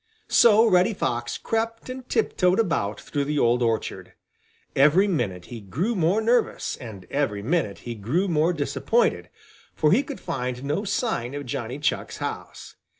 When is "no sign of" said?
10.63-11.45